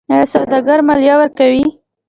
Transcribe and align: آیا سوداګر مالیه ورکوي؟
آیا 0.13 0.25
سوداګر 0.33 0.79
مالیه 0.87 1.15
ورکوي؟ 1.17 1.65